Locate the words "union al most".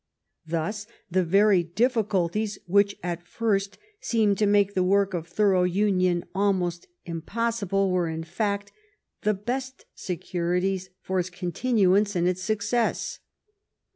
5.61-6.87